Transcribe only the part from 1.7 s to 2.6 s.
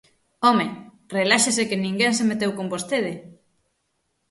ninguén se meteu